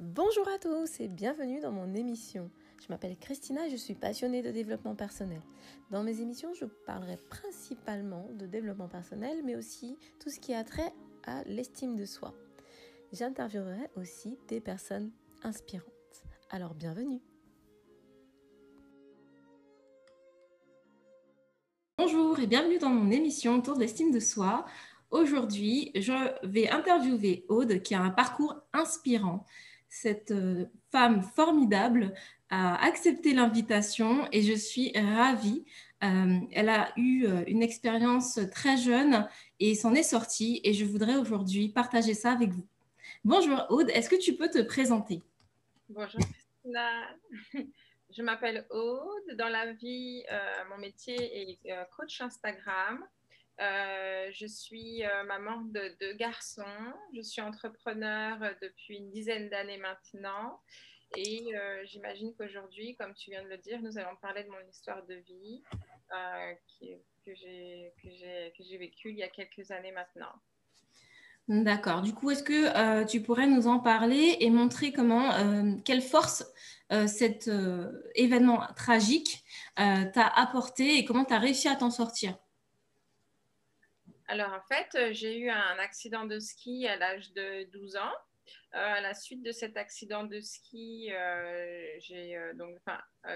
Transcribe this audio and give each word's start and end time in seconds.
Bonjour 0.00 0.46
à 0.46 0.58
tous 0.58 1.00
et 1.00 1.08
bienvenue 1.08 1.58
dans 1.58 1.72
mon 1.72 1.92
émission. 1.92 2.52
Je 2.80 2.86
m'appelle 2.88 3.16
Christina 3.18 3.66
et 3.66 3.70
je 3.70 3.74
suis 3.74 3.96
passionnée 3.96 4.42
de 4.42 4.52
développement 4.52 4.94
personnel. 4.94 5.42
Dans 5.90 6.04
mes 6.04 6.20
émissions, 6.20 6.54
je 6.54 6.66
parlerai 6.86 7.16
principalement 7.28 8.28
de 8.38 8.46
développement 8.46 8.86
personnel, 8.86 9.42
mais 9.44 9.56
aussi 9.56 9.96
tout 10.20 10.30
ce 10.30 10.38
qui 10.38 10.54
a 10.54 10.62
trait 10.62 10.92
à 11.24 11.42
l'estime 11.46 11.96
de 11.96 12.04
soi. 12.04 12.32
J'interviewerai 13.12 13.90
aussi 13.96 14.38
des 14.46 14.60
personnes 14.60 15.10
inspirantes. 15.42 16.22
Alors 16.48 16.74
bienvenue. 16.74 17.20
Bonjour 21.98 22.38
et 22.38 22.46
bienvenue 22.46 22.78
dans 22.78 22.90
mon 22.90 23.10
émission 23.10 23.56
autour 23.56 23.74
de 23.74 23.80
l'estime 23.80 24.12
de 24.12 24.20
soi. 24.20 24.64
Aujourd'hui, 25.10 25.90
je 25.96 26.12
vais 26.46 26.68
interviewer 26.68 27.44
Aude 27.48 27.82
qui 27.82 27.96
a 27.96 28.00
un 28.00 28.10
parcours 28.10 28.60
inspirant. 28.72 29.44
Cette 29.88 30.32
euh, 30.32 30.66
femme 30.92 31.22
formidable 31.22 32.14
a 32.50 32.82
accepté 32.84 33.32
l'invitation 33.32 34.28
et 34.32 34.42
je 34.42 34.52
suis 34.52 34.92
ravie. 34.94 35.64
Euh, 36.04 36.38
elle 36.52 36.68
a 36.68 36.92
eu 36.96 37.26
euh, 37.26 37.42
une 37.46 37.62
expérience 37.62 38.38
très 38.52 38.76
jeune 38.76 39.28
et 39.60 39.74
s'en 39.74 39.94
est 39.94 40.02
sortie 40.02 40.60
et 40.62 40.72
je 40.74 40.84
voudrais 40.84 41.16
aujourd'hui 41.16 41.70
partager 41.70 42.14
ça 42.14 42.32
avec 42.32 42.50
vous. 42.50 42.66
Bonjour 43.24 43.66
Aude, 43.70 43.90
est-ce 43.90 44.08
que 44.08 44.16
tu 44.16 44.34
peux 44.34 44.48
te 44.48 44.62
présenter? 44.62 45.22
Bonjour 45.88 46.20
Christina, 46.20 47.08
je 48.10 48.22
m'appelle 48.22 48.66
Aude. 48.70 49.36
Dans 49.36 49.48
la 49.48 49.72
vie, 49.72 50.22
mon 50.70 50.78
métier 50.78 51.16
est 51.16 51.58
coach 51.96 52.20
Instagram. 52.20 53.04
Euh, 53.60 54.30
je 54.32 54.46
suis 54.46 55.04
euh, 55.04 55.24
maman 55.24 55.62
de 55.62 55.96
deux 56.00 56.14
garçons. 56.14 56.62
Je 57.14 57.20
suis 57.22 57.40
entrepreneur 57.40 58.38
depuis 58.62 58.98
une 58.98 59.10
dizaine 59.10 59.48
d'années 59.48 59.78
maintenant. 59.78 60.60
Et 61.16 61.56
euh, 61.56 61.84
j'imagine 61.86 62.34
qu'aujourd'hui, 62.36 62.94
comme 62.96 63.14
tu 63.14 63.30
viens 63.30 63.42
de 63.42 63.48
le 63.48 63.58
dire, 63.58 63.80
nous 63.82 63.98
allons 63.98 64.16
parler 64.22 64.44
de 64.44 64.50
mon 64.50 64.60
histoire 64.70 65.04
de 65.06 65.14
vie 65.14 65.62
que 67.24 67.34
j'ai 67.34 68.78
vécue 68.78 69.10
il 69.10 69.18
y 69.18 69.22
a 69.22 69.28
quelques 69.28 69.70
années 69.70 69.92
maintenant. 69.92 70.32
D'accord. 71.48 72.02
Du 72.02 72.12
coup, 72.12 72.30
est-ce 72.30 72.42
que 72.42 73.04
tu 73.06 73.22
pourrais 73.22 73.46
nous 73.46 73.66
en 73.68 73.78
parler 73.78 74.36
et 74.40 74.50
montrer 74.50 74.92
comment, 74.92 75.30
quelle 75.82 76.02
force 76.02 76.44
cet 77.06 77.50
événement 78.14 78.60
tragique 78.76 79.42
t'a 79.76 80.26
apporté 80.36 80.98
et 80.98 81.06
comment 81.06 81.24
tu 81.24 81.32
as 81.32 81.38
réussi 81.38 81.68
à 81.68 81.76
t'en 81.76 81.90
sortir? 81.90 82.36
Alors 84.28 84.52
en 84.52 84.60
fait, 84.60 84.94
euh, 84.94 85.08
j'ai 85.12 85.38
eu 85.38 85.48
un 85.48 85.78
accident 85.78 86.26
de 86.26 86.38
ski 86.38 86.86
à 86.86 86.96
l'âge 86.96 87.32
de 87.32 87.64
12 87.72 87.96
ans. 87.96 88.12
Euh, 88.74 88.78
à 88.78 89.00
la 89.00 89.14
suite 89.14 89.42
de 89.42 89.52
cet 89.52 89.78
accident 89.78 90.24
de 90.24 90.40
ski, 90.40 91.08
euh, 91.12 91.96
j'ai 92.00 92.38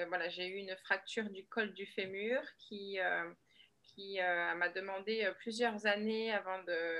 voilà, 0.09 0.29
eu 0.29 0.57
une 0.57 0.77
fracture 0.85 1.29
du 1.31 1.47
col 1.47 1.73
du 1.73 1.87
fémur 1.87 2.43
qui, 2.59 2.99
m'a 2.99 4.69
demandé 4.69 5.31
plusieurs 5.39 5.87
années 5.87 6.33
avant 6.33 6.63
de 6.63 6.99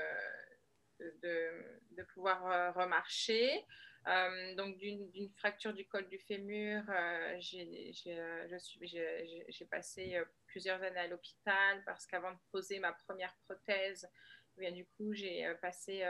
pouvoir 2.13 2.73
remarcher. 2.75 3.63
Euh, 4.07 4.55
donc, 4.55 4.77
d'une 4.77 5.29
fracture 5.37 5.73
du 5.73 5.85
col 5.87 6.07
du 6.09 6.19
fémur, 6.19 6.83
euh, 6.89 7.39
euh, 8.07 8.59
j'ai 9.49 9.65
passé 9.65 10.21
plusieurs 10.47 10.81
années 10.83 10.99
à 10.99 11.07
l'hôpital 11.07 11.83
parce 11.85 12.05
qu'avant 12.05 12.31
de 12.31 12.39
poser 12.51 12.79
ma 12.79 12.91
première 12.91 13.33
prothèse, 13.45 14.09
eh 14.59 14.71
du 14.71 14.85
coup, 14.85 15.13
j'ai 15.13 15.51
passé 15.61 16.03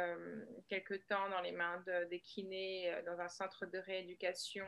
quelques 0.68 1.06
temps 1.08 1.30
dans 1.30 1.40
les 1.42 1.54
mains 1.54 1.82
de, 1.88 2.06
des 2.06 2.20
kinés 2.20 2.94
dans 3.06 3.20
un 3.22 3.30
centre 3.30 3.66
de 3.66 3.78
rééducation 3.78 4.66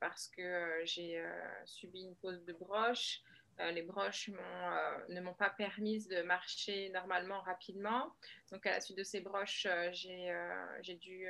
parce 0.00 0.28
que 0.28 0.80
j'ai 0.84 1.22
subi 1.66 2.02
une 2.02 2.16
pose 2.16 2.42
de 2.44 2.52
broche. 2.52 3.20
les 3.58 3.82
broches 3.82 4.28
ne 5.08 5.20
m'ont 5.20 5.34
pas 5.34 5.50
permis 5.50 6.04
de 6.08 6.22
marcher 6.22 6.88
normalement 6.88 7.42
rapidement. 7.42 8.12
Donc, 8.50 8.66
à 8.66 8.72
la 8.72 8.80
suite 8.80 8.98
de 8.98 9.04
ces 9.04 9.20
broches, 9.20 9.68
j'ai 9.92 10.96
dû 10.96 11.28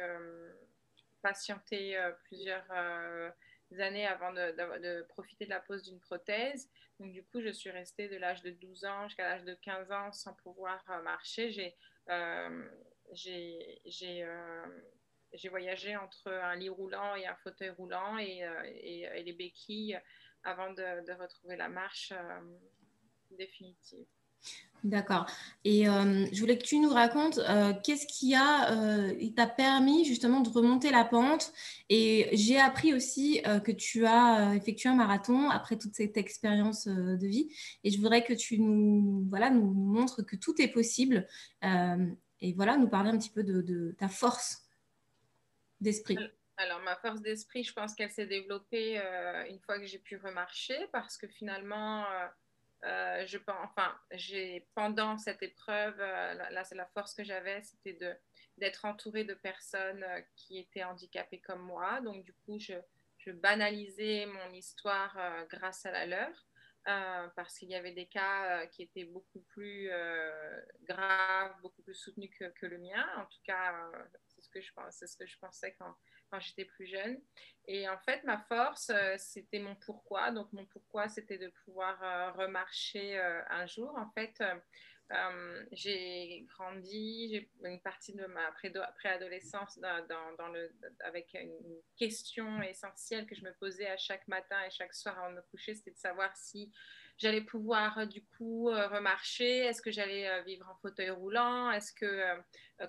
patienter 1.23 1.97
euh, 1.97 2.13
plusieurs 2.25 2.67
euh, 2.71 3.31
années 3.79 4.07
avant 4.07 4.33
de, 4.33 5.03
profiter 5.09 5.45
de 5.45 5.51
la 5.51 5.61
pose 5.61 5.83
d'une 5.83 6.01
prothèse. 6.01 6.69
Donc, 6.99 7.13
du 7.13 7.25
coup, 7.25 7.41
je 7.41 7.51
suis 7.51 7.71
restée 7.71 8.09
de 8.09 8.17
l'âge 8.17 8.43
de 8.43 8.51
12 8.51 8.85
ans 8.85 9.09
jusqu'à 9.09 9.29
l'âge 9.29 9.45
de 9.45 9.55
15 9.55 9.93
ans 9.93 10.13
sans 10.13 10.35
pouvoir 10.35 10.83
euh, 10.91 11.03
marcher. 11.03 11.51
J'ai 11.51 11.75
j'ai 15.33 15.49
voyagé 15.49 15.97
entre 15.97 16.31
un 16.31 16.55
lit 16.57 16.69
roulant 16.69 17.15
et 17.17 17.27
un 17.27 17.35
fauteuil 17.37 17.71
roulant 17.71 18.17
et, 18.17 18.43
et, 18.65 19.23
les 19.23 19.33
béquilles 19.33 20.01
avant 20.45 20.73
de 20.73 21.13
retrouver 21.13 21.57
la 21.57 21.69
marche 21.69 22.13
définitive. 23.33 24.07
D'accord. 24.87 25.27
Et 25.65 25.89
euh, 25.89 26.27
je 26.33 26.41
voulais 26.41 26.57
que 26.57 26.63
tu 26.63 26.79
nous 26.79 26.91
racontes 26.91 27.39
euh, 27.39 27.73
qu'est-ce 27.83 28.07
qui 28.07 28.37
a 28.37 28.73
euh, 28.73 29.31
t'a 29.35 29.49
permis 29.49 30.05
justement 30.05 30.41
de 30.41 30.49
remonter 30.49 30.93
la 30.93 31.05
pente. 31.05 31.53
Et 31.89 32.29
j'ai 32.33 32.61
appris 32.61 32.95
aussi 32.95 33.43
que 33.65 33.73
tu 33.73 34.07
as 34.07 34.55
effectué 34.55 34.89
un 34.89 34.95
marathon 34.95 35.51
après 35.51 35.77
toute 35.77 35.95
cette 35.95 36.17
expérience 36.17 36.87
de 36.87 37.27
vie. 37.27 37.53
Et 37.83 37.91
je 37.91 37.99
voudrais 37.99 38.23
que 38.23 38.33
tu 38.33 38.61
nous, 38.61 39.27
voilà, 39.29 39.51
nous 39.51 39.73
montres 39.73 40.25
que 40.25 40.37
tout 40.37 40.61
est 40.61 40.69
possible. 40.69 41.27
et 41.63 42.53
voilà, 42.55 42.77
nous 42.77 42.89
parler 42.89 43.11
un 43.11 43.19
petit 43.19 43.31
peu 43.31 43.43
de, 43.43 43.63
de 43.63 43.95
ta 43.99 44.09
force 44.09 44.63
d'esprit. 45.81 46.17
Alors, 46.59 46.81
ma 46.81 46.97
force 46.97 47.21
d'esprit, 47.21 47.65
je 47.65 47.73
pense 47.73 47.95
qu'elle 47.95 48.11
s'est 48.11 48.27
développée 48.27 49.01
une 49.51 49.61
fois 49.61 49.79
que 49.79 49.87
j'ai 49.87 49.99
pu 49.99 50.17
remarcher 50.17 50.79
parce 50.93 51.17
que 51.17 51.27
finalement 51.29 52.05
euh, 52.87 53.27
je 53.27 53.39
pense, 53.39 53.57
enfin, 53.65 53.99
j'ai 54.13 54.69
pendant 54.75 55.19
cette 55.19 55.43
épreuve, 55.43 55.97
euh, 55.99 56.35
là, 56.35 56.65
c'est 56.65 56.77
la 56.77 56.87
force 56.87 57.15
que 57.15 57.25
j'avais, 57.25 57.61
c'était 57.63 57.99
d'être 58.57 58.85
entourée 58.85 59.25
de 59.25 59.35
personnes 59.35 60.05
euh, 60.05 60.21
qui 60.37 60.59
étaient 60.59 60.85
handicapées 60.85 61.41
comme 61.41 61.63
moi. 61.63 62.01
Donc, 62.03 62.25
du 62.25 62.33
coup, 62.45 62.59
je, 62.61 62.75
je 63.19 63.33
banalisais 63.33 64.27
mon 64.27 64.53
histoire 64.53 65.19
grâce 65.51 65.85
à 65.85 65.91
la 65.91 66.07
leur. 66.07 66.47
parce 67.35 67.59
qu'il 67.59 67.71
y 67.71 67.75
avait 67.75 67.93
des 67.93 68.07
cas 68.07 68.67
qui 68.69 68.83
étaient 68.83 69.05
beaucoup 69.05 69.41
plus 69.41 69.91
graves, 70.85 71.55
beaucoup 71.63 71.83
plus 71.83 71.95
soutenus 71.97 72.31
que, 72.39 72.45
que, 72.51 72.67
le 72.67 72.79
mien. 72.79 73.05
En 73.17 73.25
tout 73.27 73.43
cas, 73.45 73.75
c'est 74.29 74.43
ce 74.43 74.49
que 74.49 74.61
je 74.61 74.73
pense, 74.73 74.95
c'est 74.95 75.09
ce 75.09 75.17
que 75.17 75.27
je 75.27 75.37
pensais 75.39 75.75
quand, 75.77 75.97
quand 76.37 76.41
j'étais 76.41 76.65
plus 76.65 76.87
jeune. 76.87 77.19
Et 77.69 77.89
en 77.89 77.99
fait, 77.99 78.23
ma 78.25 78.39
force, 78.39 78.91
euh, 78.91 79.15
c'était 79.19 79.59
mon 79.59 79.75
pourquoi. 79.75 80.31
Donc, 80.31 80.53
mon 80.53 80.67
pourquoi, 80.67 81.09
c'était 81.09 81.39
de 81.39 81.51
pouvoir 81.65 82.01
euh, 82.03 82.31
remarcher 82.33 83.19
euh, 83.19 83.43
un 83.51 83.67
jour. 83.67 83.93
En 83.97 84.09
fait, 84.11 84.43
j'ai 85.73 86.47
grandi, 86.49 87.29
j'ai 87.31 87.51
une 87.69 87.81
partie 87.81 88.15
de 88.15 88.27
ma 88.27 88.53
préadolescence 88.99 89.79
dans, 89.79 90.07
dans, 90.09 90.53
avec 91.05 91.35
une 91.35 91.81
question 91.97 92.63
essentielle 92.63 93.27
que 93.27 93.35
je 93.35 93.45
me 93.45 93.53
posais 93.55 93.87
à 93.89 93.97
chaque 93.97 94.27
matin 94.29 94.57
et 94.67 94.71
chaque 94.71 94.95
soir 94.95 95.19
avant 95.19 95.31
de 95.31 95.37
me 95.37 95.43
coucher, 95.43 95.75
c'était 95.75 95.93
de 95.93 95.99
savoir 95.99 96.37
si 96.37 96.73
j'allais 97.19 97.41
pouvoir 97.41 97.99
euh, 97.99 98.07
du 98.07 98.23
coup 98.25 98.69
euh, 98.71 98.89
remarcher. 98.89 99.59
Est-ce 99.59 99.83
que 99.83 99.91
j'allais 99.91 100.29
euh, 100.29 100.43
vivre 100.43 100.69
en 100.69 100.77
fauteuil 100.77 101.11
roulant? 101.11 101.71
Est-ce 101.71 101.93
que 101.93 102.23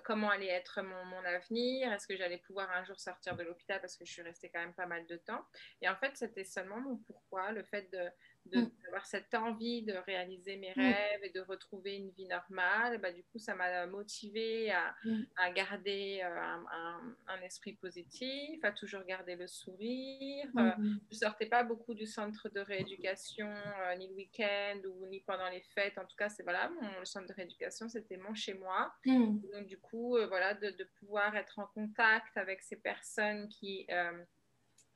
comment 0.04 0.28
allait 0.28 0.48
être 0.48 0.82
mon, 0.82 1.04
mon 1.06 1.24
avenir? 1.24 1.90
Est-ce 1.92 2.06
que 2.06 2.16
j'allais 2.16 2.38
pouvoir 2.38 2.70
un 2.70 2.84
jour 2.84 3.00
sortir 3.00 3.36
de 3.36 3.42
l'hôpital? 3.42 3.80
Parce 3.80 3.96
que 3.96 4.04
je 4.04 4.12
suis 4.12 4.22
restée 4.22 4.50
quand 4.50 4.60
même 4.60 4.74
pas 4.74 4.86
mal 4.86 5.06
de 5.06 5.16
temps. 5.16 5.44
Et 5.80 5.88
en 5.88 5.96
fait, 5.96 6.16
c'était 6.16 6.44
seulement 6.44 6.80
mon 6.80 6.96
pourquoi, 6.96 7.52
le 7.52 7.62
fait 7.62 7.90
de. 7.92 8.10
D'avoir 8.50 9.06
cette 9.06 9.34
envie 9.34 9.82
de 9.82 9.92
réaliser 9.92 10.56
mes 10.56 10.72
mm. 10.74 10.80
rêves 10.80 11.24
et 11.24 11.30
de 11.30 11.40
retrouver 11.40 11.96
une 11.96 12.10
vie 12.10 12.26
normale, 12.26 12.98
bah, 12.98 13.12
du 13.12 13.22
coup, 13.24 13.38
ça 13.38 13.54
m'a 13.54 13.86
motivée 13.86 14.70
à, 14.70 14.94
mm. 15.04 15.22
à 15.36 15.50
garder 15.50 16.20
euh, 16.22 16.40
un, 16.40 17.16
un, 17.28 17.40
esprit 17.42 17.74
positif, 17.74 18.62
à 18.62 18.72
toujours 18.72 19.02
garder 19.04 19.36
le 19.36 19.46
sourire. 19.46 20.46
Euh, 20.56 20.70
je 20.78 21.14
ne 21.14 21.18
sortais 21.18 21.46
pas 21.46 21.62
beaucoup 21.62 21.94
du 21.94 22.06
centre 22.06 22.48
de 22.48 22.60
rééducation, 22.60 23.48
euh, 23.48 23.96
ni 23.96 24.08
le 24.08 24.14
week-end 24.14 24.80
ou 24.88 25.06
ni 25.06 25.20
pendant 25.20 25.48
les 25.48 25.62
fêtes. 25.74 25.98
En 25.98 26.04
tout 26.04 26.16
cas, 26.16 26.28
c'est 26.28 26.42
voilà, 26.42 26.70
mon, 26.80 26.98
le 26.98 27.04
centre 27.04 27.26
de 27.26 27.34
rééducation, 27.34 27.88
c'était 27.88 28.16
mon 28.16 28.34
chez 28.34 28.54
moi. 28.54 28.92
Donc, 29.06 29.66
du 29.66 29.78
coup, 29.78 30.16
voilà, 30.28 30.54
de, 30.54 30.70
de, 30.70 30.84
pouvoir 30.98 31.36
être 31.36 31.58
en 31.58 31.66
contact 31.66 32.36
avec 32.36 32.62
ces 32.62 32.76
personnes 32.76 33.48
qui, 33.48 33.86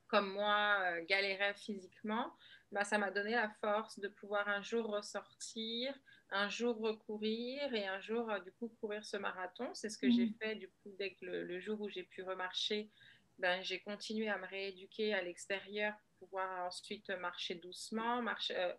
comme 0.08 0.32
moi, 0.32 1.00
galéraient 1.02 1.54
physiquement. 1.54 2.32
Bah, 2.72 2.84
ça 2.84 2.96
m'a 2.96 3.10
donné 3.10 3.32
la 3.32 3.50
force 3.60 3.98
de 3.98 4.08
pouvoir 4.08 4.48
un 4.48 4.62
jour 4.62 4.86
ressortir, 4.86 5.94
un 6.30 6.48
jour 6.48 6.78
recourir 6.78 7.74
et 7.74 7.86
un 7.86 8.00
jour, 8.00 8.30
euh, 8.30 8.40
du 8.40 8.50
coup, 8.52 8.68
courir 8.80 9.04
ce 9.04 9.18
marathon. 9.18 9.68
C'est 9.74 9.90
ce 9.90 9.98
que 9.98 10.10
j'ai 10.10 10.26
mmh. 10.26 10.34
fait, 10.40 10.54
du 10.54 10.68
coup, 10.68 10.90
dès 10.98 11.12
que 11.12 11.26
le, 11.26 11.60
jour 11.60 11.78
où 11.82 11.90
j'ai 11.90 12.02
pu 12.02 12.22
remarcher, 12.22 12.90
ben, 13.38 13.62
j'ai 13.62 13.80
continué 13.80 14.30
à 14.30 14.38
me 14.38 14.46
rééduquer 14.46 15.12
à 15.12 15.20
l'extérieur 15.20 15.92
pour 16.18 16.28
pouvoir 16.28 16.66
ensuite 16.66 17.10
marcher 17.10 17.56
doucement, 17.56 18.22
marcher, 18.22 18.56
euh, 18.56 18.72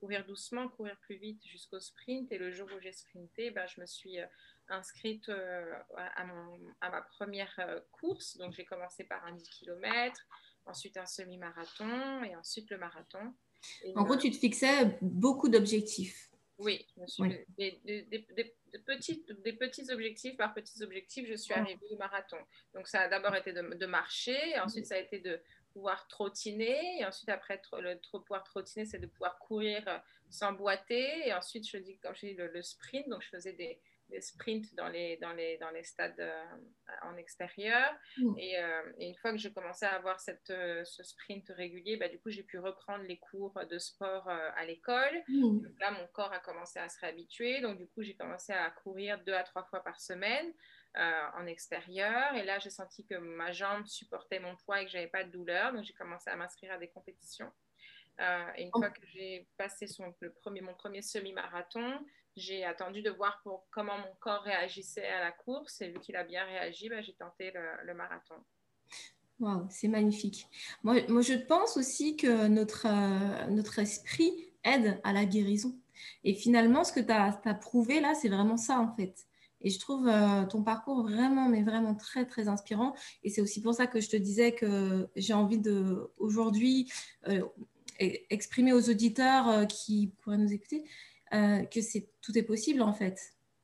courir 0.00 0.26
doucement, 0.26 0.68
courir 0.68 0.96
plus 0.98 1.16
vite 1.16 1.44
jusqu'au 1.46 1.78
sprint. 1.78 2.32
Et 2.32 2.38
le 2.38 2.50
jour 2.50 2.68
où 2.76 2.80
j'ai 2.80 2.92
sprinté, 2.92 3.52
ben, 3.52 3.68
je 3.68 3.80
me 3.80 3.86
suis 3.86 4.18
euh, 4.18 4.26
inscrite 4.68 5.28
à, 5.28 6.24
mon, 6.24 6.58
à, 6.80 6.90
ma 6.90 7.02
première 7.02 7.56
course. 7.92 8.36
Donc, 8.38 8.54
j'ai 8.54 8.64
commencé 8.64 9.04
par 9.04 9.24
un 9.24 9.32
10 9.32 9.48
km, 9.50 10.20
ensuite 10.66 10.96
un 10.96 11.06
semi-marathon 11.06 12.22
et 12.24 12.36
ensuite 12.36 12.70
le 12.70 12.78
marathon. 12.78 13.34
en 13.94 14.02
gros, 14.04 14.16
tu 14.16 14.30
te 14.30 14.36
fixais 14.36 14.98
beaucoup 15.00 15.48
d'objectifs. 15.48 16.30
Oui, 16.58 16.86
Des, 17.58 17.80
petits, 18.86 19.24
des 19.44 19.52
petits 19.52 19.90
objectifs 19.92 20.36
par 20.36 20.54
petits 20.54 20.82
objectifs, 20.82 21.28
je 21.28 21.34
suis 21.34 21.52
arrivée 21.52 21.86
au 21.90 21.96
marathon. 21.96 22.38
Donc, 22.74 22.88
ça 22.88 23.00
a 23.00 23.08
d'abord 23.08 23.34
été 23.36 23.52
de, 23.52 23.74
de 23.74 23.86
marcher, 23.86 24.58
ensuite, 24.60 24.86
ça 24.86 24.94
a 24.94 24.98
été 24.98 25.18
de 25.18 25.40
pouvoir 25.72 26.08
trottiner, 26.08 27.00
et 27.00 27.04
ensuite, 27.04 27.28
après 27.28 27.60
le 27.72 28.00
pouvoir 28.10 28.42
trottiner, 28.44 28.86
c'est 28.86 28.98
de 28.98 29.06
pouvoir 29.06 29.38
courir 29.38 30.02
sans 30.30 30.52
boiter, 30.52 31.28
et 31.28 31.34
ensuite, 31.34 31.68
je 31.68 31.76
dis, 31.76 31.98
quand 31.98 32.14
j'ai 32.14 32.32
le, 32.32 32.48
le 32.48 32.62
sprint, 32.62 33.06
donc 33.08 33.22
je 33.22 33.28
faisais 33.28 33.52
des, 33.52 33.78
des 34.08 34.20
sprints 34.20 34.74
dans 34.74 34.88
les, 34.88 35.16
dans 35.18 35.32
les, 35.32 35.58
dans 35.58 35.70
les 35.70 35.82
stades 35.82 36.20
euh, 36.20 36.44
en 37.02 37.16
extérieur. 37.16 37.92
Mm. 38.18 38.34
Euh, 38.38 38.92
et, 38.98 39.08
une 39.08 39.14
fois 39.16 39.32
que 39.32 39.38
j'ai 39.38 39.52
commencé 39.52 39.84
à 39.84 39.94
avoir 39.94 40.20
cette, 40.20 40.50
euh, 40.50 40.84
ce 40.84 41.02
sprint 41.02 41.48
régulier, 41.50 41.96
bah, 41.96 42.08
du 42.08 42.18
coup, 42.18 42.30
j'ai 42.30 42.42
pu 42.42 42.58
reprendre 42.58 43.04
les 43.04 43.18
cours 43.18 43.58
de 43.68 43.78
sport 43.78 44.28
à 44.28 44.64
l'école. 44.64 45.22
Mm. 45.28 45.60
Là, 45.80 45.90
mon 45.92 46.06
corps 46.08 46.32
a 46.32 46.38
commencé 46.38 46.78
à 46.78 46.88
se 46.88 47.00
réhabituer. 47.00 47.60
Donc, 47.60 47.78
du 47.78 47.86
coup, 47.88 48.02
j'ai 48.02 48.14
commencé 48.14 48.52
à 48.52 48.70
courir 48.70 49.22
deux 49.24 49.34
à 49.34 49.42
trois 49.42 49.64
fois 49.64 49.82
par 49.82 50.00
semaine. 50.00 50.52
en 50.96 51.46
extérieur 51.46 52.34
et 52.34 52.42
là 52.42 52.58
j'ai 52.58 52.70
senti 52.70 53.04
que 53.04 53.16
ma 53.16 53.52
jambe 53.52 53.84
supportait 53.86 54.40
mon 54.40 54.56
poids 54.56 54.80
et 54.80 54.86
que 54.86 54.90
j'avais 54.90 55.12
pas 55.16 55.24
de 55.24 55.30
douleur 55.30 55.74
donc 55.74 55.84
j'ai 55.84 55.92
commencé 55.92 56.30
à 56.30 56.36
m'inscrire 56.36 56.72
à 56.72 56.78
des 56.78 56.88
compétitions 56.88 57.52
et 58.56 58.62
une 58.62 58.70
oh. 58.72 58.78
fois 58.78 58.90
que 58.90 59.04
j'ai 59.06 59.46
passé 59.58 59.86
son, 59.86 60.14
le 60.20 60.32
premier, 60.32 60.62
mon 60.62 60.74
premier 60.74 61.02
semi-marathon, 61.02 61.98
j'ai 62.36 62.64
attendu 62.64 63.02
de 63.02 63.10
voir 63.10 63.42
comment 63.70 63.96
mon 63.96 64.14
corps 64.20 64.42
réagissait 64.42 65.06
à 65.06 65.20
la 65.20 65.32
course. 65.32 65.80
Et 65.80 65.88
vu 65.88 65.98
qu'il 66.00 66.16
a 66.16 66.24
bien 66.24 66.44
réagi, 66.44 66.88
ben, 66.88 67.02
j'ai 67.02 67.14
tenté 67.14 67.52
le, 67.84 67.94
marathon. 67.94 68.34
Waouh, 69.40 69.66
c'est 69.70 69.88
magnifique. 69.88 70.46
Moi, 70.82 70.98
je 70.98 71.34
pense 71.34 71.76
aussi 71.76 72.16
que 72.16 72.46
notre, 72.46 72.86
euh, 72.86 73.46
notre 73.48 73.78
esprit 73.78 74.32
aide 74.64 75.00
à 75.02 75.12
la 75.12 75.24
guérison. 75.24 75.78
Et 76.24 76.34
finalement, 76.34 76.84
ce 76.84 76.92
que 76.92 77.00
tu 77.00 77.12
as, 77.12 77.32
prouvé 77.54 78.00
là, 78.00 78.14
c'est 78.14 78.28
vraiment 78.28 78.58
ça 78.58 78.78
en 78.78 78.94
fait. 78.94 79.26
Et 79.62 79.70
je 79.70 79.80
trouve 79.80 80.06
euh, 80.06 80.44
ton 80.44 80.62
parcours 80.62 81.02
vraiment, 81.02 81.48
mais 81.48 81.62
vraiment 81.62 81.94
très, 81.94 82.26
très 82.26 82.48
inspirant. 82.48 82.94
Et 83.24 83.30
c'est 83.30 83.40
aussi 83.40 83.62
pour 83.62 83.74
ça 83.74 83.86
que 83.86 84.00
je 84.00 84.10
te 84.10 84.16
disais 84.16 84.52
que 84.52 85.08
j'ai 85.16 85.32
envie 85.32 85.58
de, 85.58 86.12
aujourd'hui, 86.18 86.92
euh, 87.28 87.42
exprimer 87.98 88.74
aux 88.74 88.90
auditeurs 88.90 89.66
qui 89.68 90.12
pourraient 90.20 90.36
nous 90.36 90.52
écouter 90.52 90.84
euh, 91.34 91.64
que 91.64 91.80
c'est 91.80 92.08
tout 92.22 92.36
est 92.36 92.42
possible 92.42 92.82
en 92.82 92.92
fait. 92.92 93.18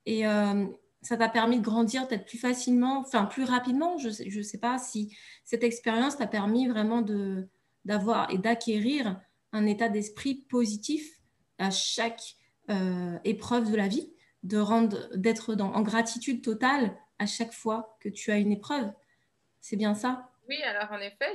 Et 0.06 0.26
euh, 0.26 0.66
ça 1.00 1.16
t'a 1.16 1.28
permis 1.28 1.58
de 1.58 1.64
grandir 1.64 2.06
peut-être 2.08 2.26
plus 2.26 2.38
facilement, 2.38 3.00
enfin 3.00 3.24
plus 3.24 3.44
rapidement. 3.44 3.98
Je 3.98 4.08
ne 4.08 4.42
sais 4.42 4.58
pas 4.58 4.78
si 4.78 5.16
cette 5.44 5.64
expérience 5.64 6.16
t'a 6.16 6.26
permis 6.26 6.68
vraiment 6.68 7.02
de, 7.02 7.48
d'avoir 7.84 8.30
et 8.30 8.38
d'acquérir 8.38 9.20
un 9.52 9.66
état 9.66 9.88
d'esprit 9.88 10.34
positif 10.34 11.20
à 11.58 11.70
chaque 11.70 12.36
euh, 12.70 13.18
épreuve 13.24 13.70
de 13.70 13.76
la 13.76 13.88
vie, 13.88 14.12
de 14.42 14.58
rendre, 14.58 15.08
d'être 15.16 15.54
en 15.60 15.82
gratitude 15.82 16.42
totale 16.42 16.96
à 17.18 17.26
chaque 17.26 17.52
fois 17.52 17.96
que 18.00 18.08
tu 18.08 18.32
as 18.32 18.38
une 18.38 18.50
épreuve. 18.50 18.90
C'est 19.60 19.76
bien 19.76 19.94
ça? 19.94 20.31
Oui, 20.52 20.62
alors 20.64 20.92
en 20.92 21.00
effet, 21.00 21.34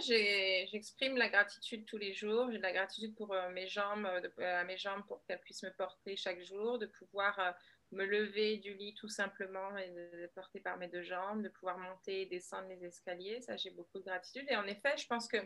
j'exprime 0.70 1.18
la 1.18 1.30
gratitude 1.30 1.86
tous 1.86 1.98
les 1.98 2.14
jours. 2.14 2.52
J'ai 2.52 2.58
de 2.58 2.64
la 2.64 2.72
gratitude 2.72 3.16
pour 3.16 3.34
euh, 3.34 3.50
mes 3.50 3.68
jambes, 3.68 4.06
euh, 4.06 4.22
euh, 4.40 4.62
à 4.62 4.64
mes 4.64 4.78
jambes 4.78 5.04
pour 5.08 5.24
qu'elles 5.26 5.40
puissent 5.40 5.64
me 5.64 5.72
porter 5.72 6.16
chaque 6.16 6.40
jour, 6.44 6.78
de 6.78 6.86
pouvoir 6.86 7.56
me 7.92 8.06
lever 8.06 8.58
du 8.58 8.76
lit 8.76 8.94
tout 8.94 9.10
simplement 9.10 9.76
et 9.76 9.90
de 9.90 10.28
porter 10.36 10.60
par 10.60 10.78
mes 10.78 10.88
deux 10.88 11.02
jambes, 11.02 11.42
de 11.42 11.50
pouvoir 11.50 11.80
monter 11.80 12.22
et 12.22 12.26
descendre 12.28 12.68
les 12.70 12.86
escaliers. 12.86 13.42
Ça, 13.42 13.58
j'ai 13.58 13.72
beaucoup 13.72 13.98
de 13.98 14.04
gratitude. 14.04 14.46
Et 14.50 14.56
en 14.56 14.68
effet, 14.68 14.96
je 14.98 15.08
pense 15.08 15.28
que 15.28 15.38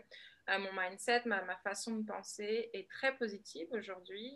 mon 0.49 0.73
mindset, 0.73 1.21
ma, 1.25 1.55
façon 1.63 1.95
de 1.95 2.05
penser 2.05 2.69
est 2.73 2.89
très 2.89 3.15
positive 3.15 3.69
aujourd'hui. 3.71 4.33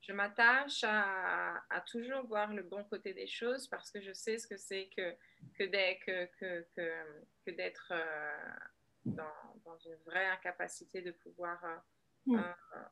Je 0.00 0.12
m'attache 0.12 0.84
à, 0.84 1.64
toujours 1.90 2.24
voir 2.26 2.52
le 2.52 2.62
bon 2.62 2.84
côté 2.84 3.14
des 3.14 3.26
choses 3.26 3.66
parce 3.66 3.90
que 3.90 4.00
je 4.00 4.12
sais 4.12 4.38
ce 4.38 4.46
que 4.46 4.58
c'est 4.58 4.90
que, 4.94 5.14
que, 5.58 6.26
que, 6.38 6.66
que, 7.44 7.50
d'être 7.50 7.92
euh, 7.92 8.50
dans, 9.04 9.78
une 9.86 9.96
vraie 10.06 10.26
incapacité 10.26 11.02
de 11.02 11.12
pouvoir 11.12 11.62
euh, 11.64 11.76
mm. 12.26 12.38
euh, 12.38 12.82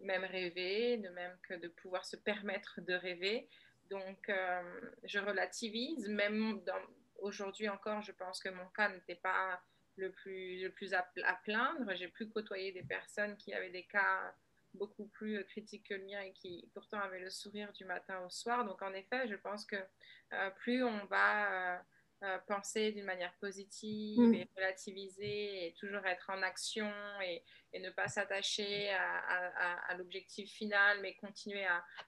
même 0.00 0.24
rêver, 0.24 0.98
de 0.98 1.08
même 1.10 1.36
que 1.48 1.54
de 1.54 1.68
pouvoir 1.68 2.04
se 2.04 2.16
permettre 2.16 2.80
de 2.80 2.94
rêver. 2.94 3.48
Donc, 3.90 4.30
je 5.04 5.18
relativise, 5.18 6.08
même 6.08 6.62
aujourd'hui 7.18 7.68
encore, 7.68 8.00
je 8.00 8.12
pense 8.12 8.40
que 8.40 8.48
mon 8.48 8.66
cas 8.68 8.88
n'était 8.88 9.16
pas 9.16 9.60
le 9.96 10.10
plus, 10.10 10.62
le 10.62 10.70
plus 10.70 10.94
à, 10.94 11.06
à 11.24 11.34
plaindre. 11.44 11.94
J'ai 11.94 12.08
plus 12.08 12.30
côtoyé 12.30 12.72
des 12.72 12.84
personnes 12.84 13.36
qui 13.36 13.52
avaient 13.52 13.70
des 13.70 13.84
cas 13.84 14.34
beaucoup 14.74 15.06
plus 15.08 15.38
euh, 15.38 15.42
critique 15.44 15.88
que 15.88 15.94
le 15.94 16.04
mien 16.04 16.20
et 16.20 16.32
qui 16.32 16.68
pourtant 16.74 17.00
avait 17.00 17.20
le 17.20 17.30
sourire 17.30 17.72
du 17.72 17.84
matin 17.84 18.24
au 18.24 18.30
soir. 18.30 18.64
Donc 18.64 18.82
en 18.82 18.92
effet, 18.94 19.28
je 19.28 19.36
pense 19.36 19.64
que 19.64 19.76
euh, 20.32 20.50
plus 20.50 20.82
on 20.82 21.04
va 21.06 21.82
euh, 22.22 22.38
penser 22.46 22.92
d'une 22.92 23.04
manière 23.04 23.34
positive 23.40 24.20
mm. 24.20 24.34
et 24.34 24.48
relativiser 24.56 25.66
et 25.66 25.74
toujours 25.74 26.06
être 26.06 26.30
en 26.30 26.42
action 26.42 26.90
et, 27.22 27.42
ne 27.80 27.88
pas 27.88 28.06
s'attacher 28.06 28.90
à, 28.90 29.94
l'objectif 29.96 30.50
final, 30.52 31.00
mais 31.00 31.14
continuer 31.14 31.64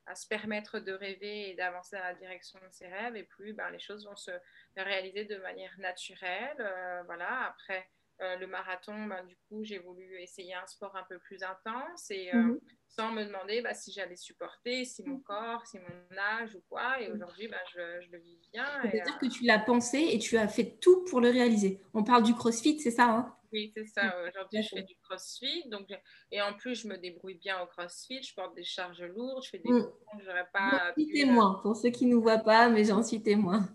à, 0.07 0.15
se 0.15 0.29
permettre 0.29 0.79
de 0.79 0.93
rêver 0.93 1.49
et 1.49 1.55
d'avancer 1.55 1.97
dans 1.97 2.03
la 2.03 2.15
direction 2.15 2.59
de 2.61 2.71
ses 2.71 2.87
rêves, 2.87 3.17
et 3.17 3.23
plus 3.23 3.55
ben, 3.55 3.71
les 3.71 3.79
choses 3.79 4.05
vont 4.05 4.15
se 4.15 4.31
réaliser 4.77 5.25
de 5.25 5.37
manière 5.39 5.75
naturelle. 5.79 7.03
voilà, 7.07 7.47
après 7.47 7.89
euh, 8.21 8.37
le 8.37 8.47
marathon, 8.47 9.07
ben, 9.07 9.25
du 9.25 9.37
coup, 9.49 9.65
j'ai 9.65 9.79
voulu 9.79 10.21
essayer 10.21 10.55
un 10.55 10.67
sport 10.67 10.95
un 10.95 11.03
peu 11.09 11.19
plus 11.19 11.43
intense 11.43 12.11
et 12.11 12.33
euh, 12.33 12.39
mhm. 12.39 12.61
sans 12.89 13.11
me 13.11 13.25
demander 13.25 13.61
bah, 13.61 13.75
si 13.75 13.93
j'allais 13.93 14.17
supporter, 14.17 14.85
si 14.85 15.03
mon 15.03 15.19
corps, 15.19 15.67
si 15.67 15.79
mon 15.79 16.17
âge 16.17 16.55
ou 16.55 16.63
quoi. 16.69 17.01
Et 17.01 17.09
mhm. 17.09 17.17
aujourd'hui, 17.17 17.49
bah, 17.49 17.57
je, 17.73 18.11
le 18.11 18.19
vis 18.19 18.39
bien. 18.53 18.67
C'est-à-dire 18.83 19.19
que 19.19 19.27
tu 19.27 19.45
l'as 19.45 19.59
pensé 19.59 19.99
et 19.99 20.19
tu 20.21 20.37
as 20.37 20.47
fait 20.47 20.79
tout 20.81 21.05
pour 21.07 21.21
le 21.21 21.31
réaliser. 21.31 21.81
On 21.93 22.05
parle 22.05 22.23
du 22.23 22.35
crossfit, 22.35 22.79
c'est 22.79 22.93
ça 22.93 23.09
hein? 23.09 23.37
Oui, 23.53 23.71
c'est 23.73 23.87
ça. 23.87 24.17
Aujourd'hui, 24.29 24.63
je 24.65 24.69
fais 24.69 24.83
du 24.83 24.97
crossfit. 24.97 25.69
Donc, 25.69 25.89
et 26.33 26.43
en 26.43 26.55
plus, 26.55 26.83
je 26.83 26.89
me 26.89 26.97
débrouille 26.97 27.39
bien 27.39 27.61
au 27.63 27.67
crossfit. 27.67 28.21
Je 28.21 28.35
porte 28.35 28.55
des 28.57 28.65
charges 28.65 29.03
lourdes. 29.03 29.45
Je 29.45 29.51
fais 29.51 29.59
des 29.59 29.71
mmh. 29.71 29.93
j'aurais 30.25 30.49
pas. 30.53 30.93
J'en 30.97 31.03
suis 31.03 31.13
témoin, 31.13 31.61
pour 31.63 31.77
ceux 31.77 31.91
qui 31.91 32.07
ne 32.07 32.13
nous 32.13 32.23
voient 32.23 32.39
pas, 32.39 32.69
mais 32.69 32.85
j'en 32.85 33.03
suis 33.03 33.23
témoin 33.23 33.69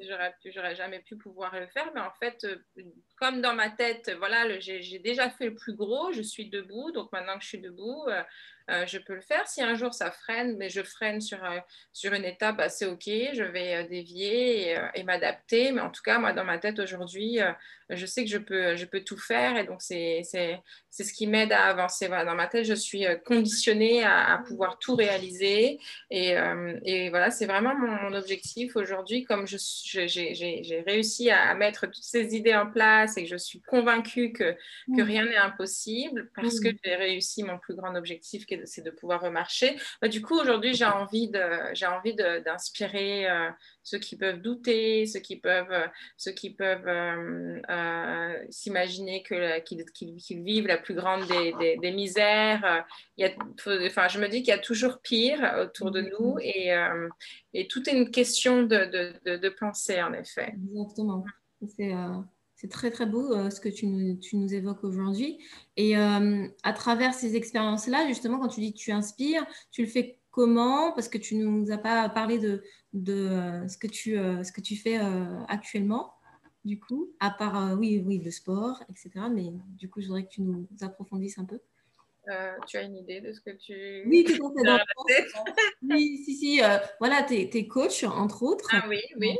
j'aurais 0.00 0.34
j'aurais 0.46 0.76
jamais 0.76 1.00
pu 1.00 1.16
pouvoir 1.16 1.58
le 1.58 1.66
faire 1.68 1.90
mais 1.94 2.00
en 2.00 2.12
fait 2.12 2.44
euh, 2.44 2.56
comme 3.16 3.40
dans 3.40 3.54
ma 3.54 3.70
tête 3.70 4.14
voilà 4.18 4.58
j'ai 4.60 4.98
déjà 4.98 5.30
fait 5.30 5.46
le 5.46 5.54
plus 5.54 5.74
gros 5.74 6.12
je 6.12 6.22
suis 6.22 6.48
debout 6.48 6.90
donc 6.92 7.12
maintenant 7.12 7.36
que 7.36 7.42
je 7.42 7.48
suis 7.48 7.60
debout 7.60 8.04
euh, 8.08 8.22
euh, 8.68 8.84
je 8.84 8.98
peux 8.98 9.14
le 9.14 9.20
faire. 9.20 9.46
Si 9.46 9.62
un 9.62 9.76
jour 9.76 9.94
ça 9.94 10.10
freine, 10.10 10.56
mais 10.56 10.68
je 10.70 10.82
freine 10.82 11.20
sur, 11.20 11.42
euh, 11.44 11.58
sur 11.92 12.12
une 12.14 12.24
étape, 12.24 12.56
bah, 12.56 12.68
c'est 12.68 12.86
OK, 12.86 13.04
je 13.06 13.44
vais 13.44 13.84
dévier 13.84 14.76
et, 14.94 15.02
m'adapter. 15.04 15.70
Mais 15.70 15.80
en 15.80 15.90
tout 15.90 16.02
cas, 16.02 16.18
moi, 16.18 16.32
dans 16.32 16.44
ma 16.44 16.58
tête 16.58 16.80
aujourd'hui, 16.80 17.38
je 17.90 18.06
sais 18.06 18.24
que 18.24 18.30
je 18.30 18.38
peux, 18.38 18.74
je 18.74 18.84
peux 18.84 19.02
tout 19.02 19.16
faire 19.16 19.56
et 19.56 19.64
donc 19.64 19.82
c'est 19.82 20.24
ce 20.24 21.12
qui 21.12 21.28
m'aide 21.28 21.52
à 21.52 21.66
avancer. 21.66 22.08
Voilà, 22.08 22.24
dans 22.24 22.34
ma 22.34 22.48
tête, 22.48 22.64
je 22.64 22.74
suis 22.74 23.04
conditionnée 23.24 24.02
à, 24.02 24.42
pouvoir 24.48 24.80
tout 24.80 24.96
réaliser 24.96 25.78
et, 26.10 26.34
et 26.84 27.10
voilà, 27.10 27.30
c'est 27.30 27.46
vraiment 27.46 27.74
mon, 27.76 28.14
objectif 28.14 28.74
aujourd'hui. 28.74 29.22
Comme 29.24 29.46
j'ai 29.46 30.82
réussi 30.86 31.30
à, 31.30 31.54
mettre 31.54 31.86
toutes 31.86 32.02
ces 32.02 32.34
idées 32.34 32.54
en 32.54 32.68
place 32.68 33.05
et 33.16 33.24
que 33.24 33.28
je 33.28 33.36
suis 33.36 33.60
convaincue 33.62 34.32
que, 34.32 34.52
que 34.52 35.02
mmh. 35.02 35.02
rien 35.02 35.24
n'est 35.24 35.36
impossible 35.36 36.30
parce 36.34 36.60
que 36.60 36.68
mmh. 36.68 36.78
j'ai 36.84 36.94
réussi 36.94 37.42
mon 37.42 37.58
plus 37.58 37.74
grand 37.74 37.94
objectif 37.94 38.46
c'est 38.64 38.84
de 38.84 38.90
pouvoir 38.90 39.20
remarcher. 39.20 39.76
Bah, 40.00 40.08
du 40.08 40.22
coup, 40.22 40.38
aujourd'hui, 40.38 40.74
j'ai 40.74 40.84
envie 40.84 41.28
d'inspirer 41.28 43.28
euh, 43.28 43.50
ceux 43.82 43.98
qui 43.98 44.16
peuvent 44.16 44.40
douter, 44.40 45.06
ceux 45.06 45.20
qui 45.20 45.36
peuvent, 45.36 45.72
euh, 45.72 45.86
ceux 46.16 46.32
qui 46.32 46.54
peuvent 46.54 46.88
euh, 46.88 48.44
s'imaginer 48.50 49.22
qu'ils 49.22 50.42
vivent 50.42 50.66
la 50.66 50.78
plus 50.78 50.94
grande 50.94 51.26
des, 51.26 51.92
misères. 51.92 52.84
Il 53.16 53.26
y 53.26 53.28
a, 53.28 53.34
enfin, 53.86 54.08
je 54.08 54.18
me 54.18 54.28
dis 54.28 54.42
qu'il 54.42 54.48
y 54.48 54.52
a 54.52 54.58
toujours 54.58 55.00
pire 55.00 55.56
autour 55.60 55.90
de 55.90 56.00
nous 56.00 56.36
et, 56.40 56.72
et 57.54 57.68
tout 57.68 57.88
est 57.88 57.92
une 57.92 58.10
question 58.10 58.62
de, 58.62 59.18
de, 59.24 59.36
de 59.36 59.48
pensée, 59.48 60.02
en 60.02 60.12
effet. 60.12 60.54
Exactement. 60.68 61.24
C'est 61.76 61.92
c'est 62.56 62.70
très 62.70 62.90
très 62.90 63.06
beau 63.06 63.32
euh, 63.32 63.50
ce 63.50 63.60
que 63.60 63.68
tu 63.68 63.86
nous, 63.86 64.54
évoques 64.54 64.82
aujourd'hui. 64.82 65.38
Et 65.76 65.96
euh, 65.96 66.48
à 66.62 66.72
travers 66.72 67.14
ces 67.14 67.36
expériences-là, 67.36 68.08
justement, 68.08 68.38
quand 68.38 68.48
tu 68.48 68.60
dis 68.60 68.72
que 68.72 68.78
tu 68.78 68.92
inspires, 68.92 69.46
tu 69.70 69.82
le 69.82 69.88
fais 69.88 70.18
comment? 70.30 70.92
Parce 70.92 71.08
que 71.08 71.18
tu 71.18 71.36
ne 71.36 71.44
nous 71.44 71.70
as 71.70 71.78
pas 71.78 72.08
parlé 72.08 72.38
de, 72.38 72.62
de 72.94 73.12
euh, 73.12 73.68
ce, 73.68 73.76
que 73.76 73.86
tu, 73.86 74.14
ce 74.14 74.50
que 74.52 74.62
tu 74.62 74.74
fais 74.76 74.98
actuellement, 75.48 76.14
du 76.64 76.80
coup, 76.80 77.10
à 77.20 77.30
part, 77.30 77.78
oui, 77.78 78.02
oui, 78.04 78.18
le 78.24 78.30
sport, 78.30 78.82
etc. 78.88 79.26
Mais 79.32 79.52
du 79.76 79.90
coup, 79.90 80.00
je 80.00 80.06
voudrais 80.06 80.24
que 80.24 80.30
tu 80.30 80.42
nous 80.42 80.66
approfondisses 80.80 81.38
un 81.38 81.44
peu. 81.44 81.60
Euh, 82.28 82.52
tu 82.66 82.76
as 82.76 82.82
une 82.82 82.96
idée 82.96 83.20
de 83.20 83.32
ce 83.32 83.40
que 83.40 83.50
tu. 83.50 84.02
Oui, 84.06 84.24
tout 84.24 84.54
à 84.66 84.78
fait. 85.08 85.26
oui, 85.82 86.22
si, 86.24 86.34
si. 86.34 86.62
Euh, 86.62 86.78
voilà, 86.98 87.22
tu 87.22 87.34
es, 87.34 87.68
coach, 87.68 88.02
entre 88.02 88.42
autres. 88.42 88.68
Ah 88.72 88.84
oui, 88.88 89.00
oui. 89.20 89.36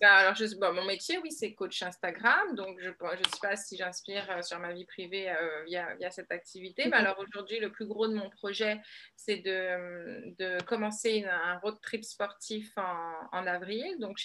Bah, 0.00 0.14
alors, 0.14 0.34
je, 0.34 0.44
mon 0.56 0.84
métier, 0.84 1.18
oui, 1.18 1.30
c'est 1.30 1.52
coach 1.54 1.82
Instagram. 1.82 2.54
Donc, 2.54 2.78
je 2.80 2.88
ne 2.88 2.94
sais 2.94 3.40
pas 3.40 3.56
si 3.56 3.76
j'inspire 3.76 4.30
euh, 4.30 4.42
sur 4.42 4.58
ma 4.60 4.72
vie 4.72 4.86
privée 4.86 5.32
via, 5.66 5.94
via, 5.96 6.10
cette 6.10 6.32
activité. 6.32 6.86
Mais 6.86 6.96
alors, 6.96 7.18
aujourd'hui, 7.18 7.60
le 7.60 7.70
plus 7.70 7.86
gros 7.86 8.08
de 8.08 8.14
mon 8.14 8.30
projet, 8.30 8.80
c'est 9.14 9.38
de, 9.38 10.34
de, 10.38 10.62
commencer 10.64 11.24
un 11.24 11.58
road 11.58 11.78
trip 11.82 12.04
sportif 12.04 12.72
en, 12.78 13.38
en 13.38 13.46
avril. 13.46 13.98
Donc, 14.00 14.18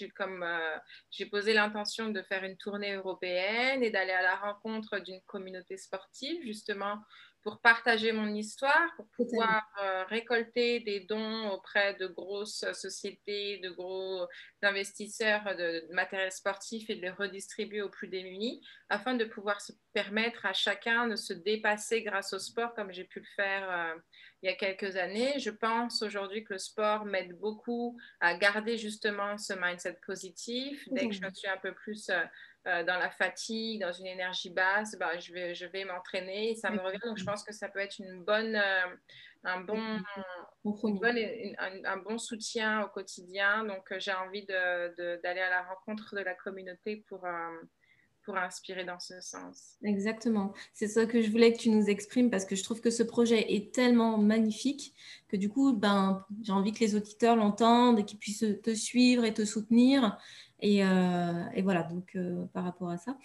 j'ai 1.11 1.25
posé 1.25 1.53
l'intention 1.53 2.09
de 2.09 2.21
faire 2.21 2.43
une 2.45 2.55
tournée 2.55 2.93
européenne 2.93 3.83
et 3.83 3.89
d'aller 3.89 4.13
à 4.13 4.21
la 4.21 4.35
rencontre 4.35 4.99
d'une 4.99 5.21
communauté 5.21 5.77
sportive, 5.77 6.41
justement 6.43 6.99
pour 7.47 7.61
partager 7.61 8.11
mon 8.11 8.35
histoire, 8.35 8.93
pour 8.97 9.07
pouvoir 9.15 9.65
euh, 9.81 10.03
récolter 10.09 10.81
des 10.81 10.99
dons 10.99 11.49
auprès 11.51 11.93
de 11.93 12.05
grosses 12.05 12.65
sociétés, 12.73 13.59
de 13.59 13.69
gros 13.69 14.27
investisseurs 14.61 15.55
de, 15.55 15.87
matériel 15.93 16.29
sportif 16.33 16.89
et 16.89 16.95
de 16.95 17.01
les 17.03 17.09
redistribuer 17.09 17.81
aux 17.81 17.89
plus 17.89 18.09
démunis, 18.09 18.61
afin 18.89 19.13
de 19.13 19.23
pouvoir 19.23 19.61
se 19.61 19.71
permettre 19.93 20.45
à 20.45 20.51
chacun 20.51 21.07
de 21.07 21.15
se 21.15 21.31
dépasser 21.31 22.01
grâce 22.01 22.33
au 22.33 22.39
sport, 22.39 22.73
comme 22.73 22.91
j'ai 22.91 23.05
pu 23.05 23.21
le 23.21 23.25
faire 23.37 23.71
euh, 23.71 23.95
il 24.41 24.49
y 24.49 24.51
a 24.51 24.55
quelques 24.55 24.95
années. 24.95 25.39
Je 25.39 25.49
pense 25.49 26.01
aujourd'hui 26.01 26.43
que 26.43 26.53
le 26.53 26.59
sport 26.59 27.05
m'aide 27.05 27.37
beaucoup 27.39 27.97
à 28.19 28.35
garder 28.35 28.77
justement 28.77 29.37
ce 29.37 29.53
mindset 29.53 29.99
positif. 30.05 30.87
Dès 30.91 31.07
que 31.07 31.13
je 31.13 31.21
suis 31.33 31.47
un 31.47 31.57
peu 31.57 31.73
plus 31.73 32.09
euh, 32.09 32.23
euh, 32.67 32.83
dans 32.83 32.97
la 32.97 33.09
fatigue, 33.09 33.79
dans 33.79 33.93
une 33.93 34.07
énergie 34.07 34.49
basse, 34.49 34.97
bah, 34.99 35.17
je 35.19 35.31
vais, 35.31 35.55
je 35.55 35.65
vais 35.67 35.85
m'entraîner 35.85 36.51
et 36.51 36.55
ça 36.55 36.69
me 36.69 36.79
revient. 36.79 36.99
Donc, 37.05 37.17
je 37.17 37.23
pense 37.23 37.43
que 37.43 37.53
ça 37.53 37.69
peut 37.69 37.79
être 37.79 37.97
une 37.99 38.25
bonne, 38.25 38.57
euh, 38.57 38.95
un, 39.45 39.61
bon, 39.61 39.79
un, 40.65 41.97
bon 41.97 42.17
soutien 42.17 42.83
au 42.83 42.89
quotidien. 42.89 43.63
Donc, 43.63 43.89
euh, 43.93 43.99
j'ai 43.99 44.11
envie 44.11 44.45
d'aller 44.45 44.93
de, 44.97 45.27
à 45.27 45.49
la 45.49 45.63
rencontre 45.63 46.13
de 46.15 46.21
la 46.21 46.33
communauté 46.33 47.05
pour, 47.07 47.25
inspirer 48.35 48.83
dans 48.83 48.99
ce 48.99 49.21
sens. 49.21 49.77
Exactement. 49.83 50.53
C'est 50.73 50.87
ça 50.87 51.05
que 51.05 51.21
je 51.21 51.31
voulais 51.31 51.53
que 51.53 51.59
tu 51.59 51.69
nous 51.69 51.85
exprimes 51.85 52.29
parce 52.29 52.45
que 52.45 52.55
je 52.55 52.63
trouve 52.63 52.81
que 52.81 52.89
ce 52.89 53.03
projet 53.03 53.53
est 53.53 53.73
tellement 53.73 54.17
magnifique 54.17 54.93
que 55.29 55.37
du 55.37 55.49
coup, 55.49 55.73
ben, 55.73 56.25
j'ai 56.41 56.51
envie 56.51 56.73
que 56.73 56.79
les 56.79 56.95
auditeurs 56.95 57.35
l'entendent 57.35 57.99
et 57.99 58.03
qu'ils 58.03 58.19
puissent 58.19 58.45
te 58.63 58.73
suivre 58.73 59.23
et 59.23 59.33
te 59.33 59.45
soutenir. 59.45 60.17
Et, 60.59 60.83
euh, 60.83 61.43
et 61.53 61.61
voilà, 61.61 61.83
donc 61.83 62.15
euh, 62.15 62.45
par 62.53 62.63
rapport 62.63 62.89
à 62.89 62.97
ça. 62.97 63.17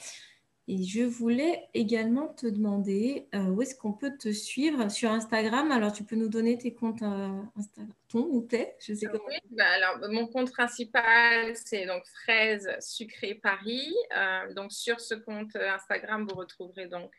Et 0.68 0.82
je 0.84 1.02
voulais 1.02 1.68
également 1.74 2.28
te 2.28 2.46
demander 2.46 3.28
euh, 3.34 3.44
où 3.46 3.62
est-ce 3.62 3.74
qu'on 3.74 3.92
peut 3.92 4.16
te 4.16 4.30
suivre 4.32 4.88
sur 4.90 5.10
Instagram? 5.10 5.72
Alors, 5.72 5.92
tu 5.92 6.04
peux 6.04 6.16
nous 6.16 6.28
donner 6.28 6.56
tes 6.56 6.72
comptes 6.72 7.02
Instagram, 7.02 7.92
ton 8.08 8.28
ou 8.30 8.42
tes 8.42 8.74
Je 8.80 8.94
sais 8.94 9.08
Oui, 9.08 9.38
bah, 9.50 9.64
alors, 9.66 10.08
mon 10.10 10.28
compte 10.28 10.52
principal, 10.52 11.56
c'est 11.56 11.86
donc 11.86 12.04
Fraise 12.22 12.68
Sucré 12.80 13.34
Paris. 13.34 13.92
donc, 14.54 14.72
sur 14.72 15.00
ce 15.00 15.14
compte 15.14 15.56
Instagram, 15.56 16.26
vous 16.28 16.36
retrouverez 16.36 16.86
donc 16.86 17.12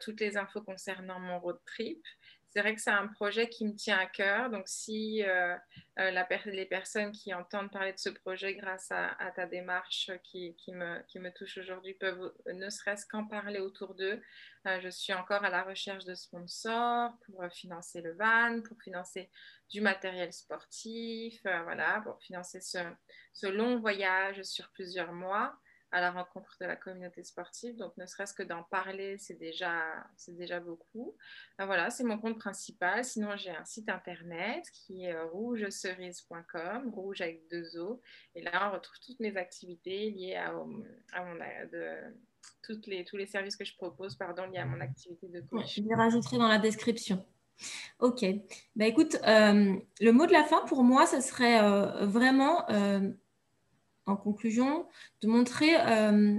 toutes 0.00 0.20
les 0.20 0.36
infos 0.36 0.60
concernant 0.60 1.20
mon 1.20 1.40
road 1.40 1.58
trip 1.64 2.04
c'est 2.50 2.60
vrai 2.60 2.74
que 2.74 2.80
c'est 2.80 2.90
un 2.90 3.06
projet 3.08 3.48
qui 3.48 3.66
me 3.66 3.74
tient 3.74 3.98
à 3.98 4.06
cœur. 4.06 4.48
Donc, 4.50 4.68
si 4.68 5.22
euh, 5.22 5.54
euh, 5.98 6.24
les 6.46 6.64
personnes 6.64 7.12
qui 7.12 7.34
entendent 7.34 7.70
parler 7.70 7.92
de 7.92 7.98
ce 7.98 8.08
projet 8.08 8.54
grâce 8.54 8.90
à, 8.90 9.14
ta 9.36 9.46
démarche 9.46 10.10
qui, 10.24 10.56
me, 10.68 11.30
touche 11.30 11.58
aujourd'hui 11.58 11.94
peuvent 11.94 12.32
ne 12.46 12.70
serait-ce 12.70 13.06
qu'en 13.06 13.26
parler 13.26 13.60
autour 13.60 13.94
d'eux, 13.94 14.22
euh, 14.66 14.80
je 14.80 14.88
suis 14.88 15.12
encore 15.12 15.44
à 15.44 15.50
la 15.50 15.62
recherche 15.62 16.04
de 16.06 16.14
sponsors 16.14 17.12
pour 17.26 17.44
financer 17.52 18.00
le 18.00 18.14
van, 18.14 18.62
pour 18.62 18.80
financer 18.80 19.30
du 19.68 19.82
matériel 19.82 20.32
sportif, 20.32 21.42
voilà, 21.42 22.00
pour 22.02 22.18
financer 22.22 22.60
ce 22.60 23.46
long 23.46 23.78
voyage 23.78 24.42
sur 24.42 24.70
plusieurs 24.70 25.12
mois 25.12 25.54
à 25.90 26.00
la 26.00 26.10
rencontre 26.10 26.56
de 26.60 26.66
la 26.66 26.76
communauté 26.76 27.24
sportive. 27.24 27.76
Donc, 27.76 27.96
ne 27.96 28.06
serait-ce 28.06 28.34
que 28.34 28.42
d'en 28.42 28.62
parler, 28.64 29.16
c'est 29.18 29.38
déjà, 29.38 29.82
c'est 30.16 30.36
déjà 30.36 30.60
beaucoup. 30.60 31.16
Ben 31.58 31.66
voilà, 31.66 31.90
c'est 31.90 32.04
mon 32.04 32.18
compte 32.18 32.38
principal. 32.38 33.04
Sinon, 33.04 33.36
j'ai 33.36 33.50
un 33.50 33.64
site 33.64 33.88
internet 33.88 34.64
qui 34.72 35.04
est 35.04 35.20
rougecerise.com, 35.20 36.90
rouge 36.94 37.20
avec 37.20 37.48
deux 37.48 37.78
O. 37.78 38.00
Et 38.34 38.42
là, 38.42 38.68
on 38.70 38.74
retrouve 38.74 38.98
toutes 39.04 39.20
mes 39.20 39.36
activités 39.36 40.10
liées 40.10 40.36
à, 40.36 40.48
à 41.12 41.24
mon, 41.24 41.34
de, 41.72 42.14
toutes 42.62 42.86
les, 42.86 43.04
tous 43.04 43.16
les 43.16 43.26
services 43.26 43.56
que 43.56 43.64
je 43.64 43.74
propose 43.74 44.16
pardon, 44.16 44.46
liés 44.46 44.58
à 44.58 44.66
mon 44.66 44.80
activité 44.80 45.28
de 45.28 45.40
coach. 45.40 45.76
je 45.76 45.82
les 45.82 45.94
rajouterai 45.94 46.38
dans 46.38 46.48
la 46.48 46.58
description. 46.58 47.24
Ok. 48.00 48.24
Ben, 48.76 48.86
écoute, 48.86 49.16
euh, 49.26 49.74
le 50.00 50.12
mot 50.12 50.26
de 50.26 50.32
la 50.32 50.44
fin 50.44 50.64
pour 50.66 50.84
moi, 50.84 51.06
ce 51.06 51.20
serait 51.20 51.60
euh, 51.60 52.06
vraiment 52.06 52.68
euh, 52.70 53.10
en 54.08 54.16
conclusion, 54.16 54.86
de 55.22 55.28
montrer 55.28 55.76
euh, 55.80 56.38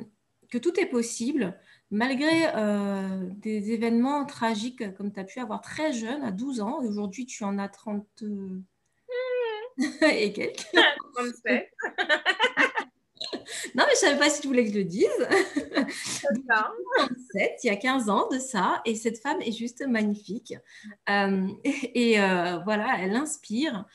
que 0.50 0.58
tout 0.58 0.80
est 0.80 0.88
possible 0.88 1.58
malgré 1.92 2.48
euh, 2.56 3.30
des 3.38 3.72
événements 3.72 4.26
tragiques 4.26 4.94
comme 4.96 5.12
tu 5.12 5.20
as 5.20 5.24
pu 5.24 5.40
avoir 5.40 5.62
très 5.62 5.92
jeune, 5.92 6.24
à 6.24 6.32
12 6.32 6.62
ans. 6.62 6.80
Aujourd'hui, 6.84 7.26
tu 7.26 7.44
en 7.44 7.58
as 7.58 7.70
30 7.70 8.06
et 10.12 10.34
quelques. 10.34 10.66
37. 11.16 11.70
non, 13.76 13.84
mais 13.84 13.84
je 13.86 13.92
ne 13.92 13.96
savais 13.96 14.20
pas 14.20 14.30
si 14.30 14.42
tu 14.42 14.48
voulais 14.48 14.66
que 14.66 14.72
je 14.72 14.78
le 14.78 14.84
dise. 14.86 15.28
37, 16.50 17.60
il 17.64 17.68
y 17.68 17.70
a 17.70 17.76
15 17.76 18.10
ans 18.10 18.30
de 18.30 18.40
ça, 18.40 18.82
et 18.86 18.96
cette 18.96 19.20
femme 19.20 19.42
est 19.42 19.52
juste 19.52 19.86
magnifique. 19.86 20.54
Euh, 21.10 21.48
et 21.64 22.18
voilà, 22.64 22.98
elle 23.00 23.16
inspire. 23.16 23.86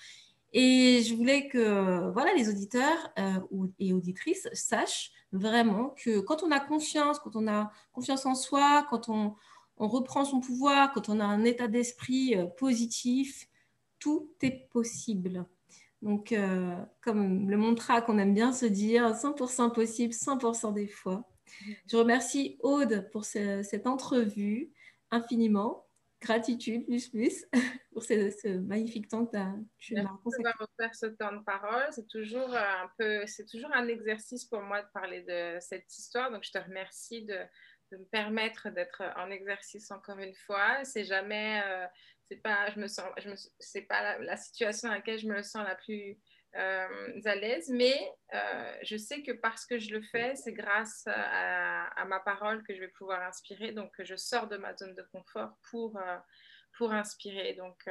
Et 0.56 1.02
je 1.02 1.14
voulais 1.16 1.48
que 1.48 2.10
voilà, 2.12 2.32
les 2.32 2.48
auditeurs 2.48 3.12
euh, 3.18 3.40
et 3.80 3.92
auditrices 3.92 4.48
sachent 4.52 5.10
vraiment 5.32 5.92
que 6.02 6.20
quand 6.20 6.44
on 6.44 6.52
a 6.52 6.60
confiance, 6.60 7.18
quand 7.18 7.34
on 7.34 7.48
a 7.48 7.72
confiance 7.92 8.24
en 8.24 8.36
soi, 8.36 8.86
quand 8.88 9.08
on, 9.08 9.34
reprend 9.76 10.24
son 10.24 10.38
pouvoir, 10.38 10.92
quand 10.92 11.08
on 11.08 11.18
a 11.18 11.24
un 11.24 11.42
état 11.42 11.66
d'esprit 11.66 12.36
euh, 12.36 12.46
positif, 12.46 13.48
tout 13.98 14.30
est 14.42 14.68
possible. 14.70 15.44
Donc, 16.02 16.30
euh, 16.30 16.76
comme 17.00 17.50
le 17.50 17.56
mantra 17.56 18.00
qu'on 18.00 18.18
aime 18.18 18.34
bien 18.34 18.52
se 18.52 18.66
dire, 18.66 19.12
100% 19.12 19.72
possible, 19.72 20.14
100% 20.14 20.72
des 20.72 20.86
fois. 20.86 21.24
Je 21.88 21.96
remercie 21.96 22.58
Aude 22.60 23.08
pour 23.10 23.24
cette 23.24 23.88
entrevue 23.88 24.70
infiniment 25.10 25.83
gratitude 26.24 26.86
plus 26.86 27.08
plus 27.08 27.44
pour 27.92 28.02
ce, 28.02 28.58
magnifique 28.58 29.08
temps 29.08 29.26
que 29.26 29.36
tu 29.78 29.96
as 29.96 30.04
consacré. 30.22 30.52
faire 30.78 30.94
ce 30.94 31.06
temps 31.06 31.32
de 31.32 31.42
parole. 31.44 31.86
C'est 31.90 32.08
toujours 32.08 32.54
un 32.54 32.90
peu, 32.98 33.26
c'est 33.26 33.46
toujours 33.46 33.70
un 33.72 33.86
exercice 33.88 34.44
pour 34.44 34.62
moi 34.62 34.82
de 34.82 34.88
parler 34.92 35.22
de 35.22 35.58
cette 35.60 35.96
histoire. 35.96 36.30
Donc, 36.30 36.44
je 36.44 36.50
te 36.50 36.58
remercie 36.58 37.24
de, 37.24 37.38
de 37.92 37.98
me 37.98 38.04
permettre 38.06 38.70
d'être 38.70 39.02
en 39.16 39.30
exercice 39.30 39.90
encore 39.90 40.18
une 40.18 40.34
fois. 40.34 40.84
C'est 40.84 41.04
jamais, 41.04 41.62
euh, 41.66 41.86
c'est 42.28 42.42
pas, 42.42 42.70
je 42.70 42.80
me 42.80 42.88
sens, 42.88 43.06
je 43.18 43.28
me, 43.28 43.34
c'est 43.58 43.82
pas 43.82 44.02
la, 44.02 44.18
la, 44.18 44.36
situation 44.36 44.88
dans 44.88 44.94
laquelle 44.94 45.18
je 45.18 45.28
me 45.28 45.42
sens 45.42 45.64
la 45.66 45.76
plus 45.76 46.10
euh, 46.10 46.14
à 46.56 47.34
l'aise, 47.34 47.68
mais 47.68 48.12
euh, 48.32 48.76
je 48.82 48.96
sais 48.96 49.22
que 49.22 49.32
parce 49.32 49.66
que 49.66 49.78
je 49.78 49.92
le 49.92 50.02
fais, 50.02 50.36
c'est 50.36 50.52
grâce 50.52 51.04
à, 51.06 52.04
ma 52.06 52.20
parole 52.20 52.62
que 52.64 52.74
je 52.74 52.80
vais 52.80 52.88
pouvoir 52.88 53.22
inspirer. 53.22 53.72
Donc, 53.72 53.92
je 53.98 54.16
sors 54.16 54.46
de 54.46 54.56
ma 54.56 54.76
zone 54.76 54.94
de 54.94 55.02
confort 55.02 55.56
pour, 55.70 55.96
euh, 55.96 56.16
pour 56.76 56.92
inspirer. 56.92 57.54
Donc, 57.54 57.88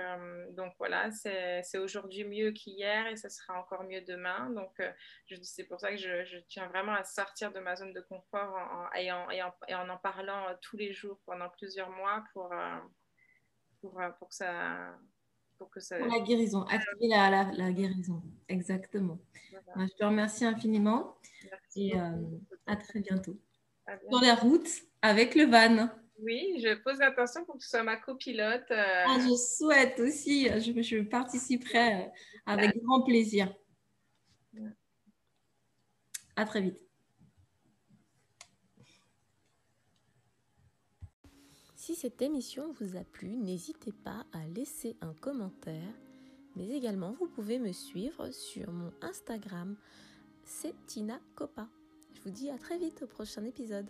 donc 0.52 0.74
voilà, 0.78 1.12
c'est 1.12 1.78
aujourd'hui 1.78 2.24
mieux 2.24 2.52
qu'hier 2.52 3.08
et 3.08 3.18
ce 3.18 3.30
sera 3.30 3.60
encore 3.60 3.84
mieux 3.84 4.02
demain. 4.02 4.50
Donc, 4.52 4.82
c'est 5.42 5.66
pour 5.66 5.80
ça 5.80 5.92
que 5.92 5.98
je, 5.98 6.38
tiens 6.48 6.68
vraiment 6.68 6.94
à 6.94 7.04
sortir 7.04 7.52
de 7.52 7.60
ma 7.60 7.76
zone 7.76 7.94
de 7.94 8.02
confort 8.02 8.56
en, 8.56 8.92
et, 8.96 9.12
en, 9.12 9.30
et, 9.30 9.42
en, 9.42 9.90
en, 9.90 9.98
parlant 9.98 10.56
tous 10.62 10.78
les 10.78 10.94
jours 10.94 11.20
pendant 11.26 11.50
plusieurs 11.50 11.90
mois 11.90 12.24
pour, 12.34 12.54
pour, 13.82 14.02
pour 14.20 14.30
que 14.30 14.36
ça 14.36 14.98
pour 15.70 16.08
la 16.08 16.20
guérison, 16.20 16.64
activer 16.64 17.08
la, 17.08 17.52
la, 17.52 17.72
guérison, 17.72 18.22
exactement. 18.48 19.20
Je 19.76 19.94
te 19.98 20.04
remercie 20.04 20.46
infiniment 20.46 21.16
et 21.76 21.98
euh, 21.98 22.12
à 22.66 22.76
très 22.76 23.00
bientôt. 23.00 23.40
Sur 24.10 24.22
la 24.22 24.36
route 24.36 24.70
avec 25.02 25.36
le 25.36 25.46
van. 25.46 25.90
Oui, 26.20 26.62
je 26.64 26.74
pose 26.76 27.02
attention 27.02 27.44
pour 27.44 27.56
que 27.56 27.62
tu 27.62 27.68
sois 27.68 27.84
ma 27.84 27.98
copilote. 27.98 28.70
Euh. 28.72 29.04
Ah, 29.08 29.18
je 29.20 29.36
souhaite 29.36 30.00
aussi, 30.00 30.48
je, 30.48 30.82
je 30.82 31.02
participerai 31.02 32.04
euh, 32.04 32.08
avec 32.46 32.78
grand 32.84 33.02
plaisir. 33.02 33.54
À 36.36 36.46
très 36.46 36.62
vite. 36.62 36.80
Si 41.86 41.96
cette 41.96 42.22
émission 42.22 42.72
vous 42.80 42.96
a 42.96 43.04
plu, 43.04 43.36
n'hésitez 43.36 43.92
pas 43.92 44.26
à 44.32 44.48
laisser 44.48 44.96
un 45.02 45.14
commentaire, 45.16 45.94
mais 46.56 46.70
également 46.70 47.12
vous 47.12 47.28
pouvez 47.28 47.60
me 47.60 47.74
suivre 47.74 48.32
sur 48.32 48.72
mon 48.72 48.94
Instagram, 49.02 49.76
c'est 50.46 50.74
Tina 50.88 51.20
Copa. 51.36 51.68
Je 52.14 52.22
vous 52.22 52.30
dis 52.30 52.50
à 52.50 52.58
très 52.58 52.78
vite 52.78 53.02
au 53.02 53.08
prochain 53.08 53.44
épisode. 53.44 53.90